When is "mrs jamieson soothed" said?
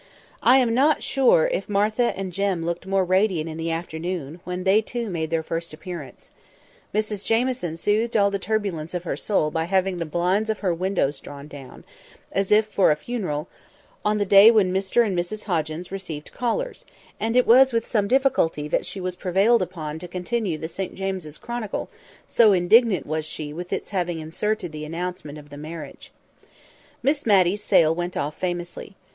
6.91-8.13